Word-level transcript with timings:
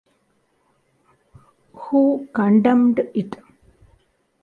Who 1.75 2.27
condemned 2.33 3.07
it? 3.13 3.35